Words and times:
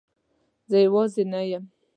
زه 0.69 0.77
یوازی 0.85 1.23
نه 1.31 1.41
یم 1.49 1.63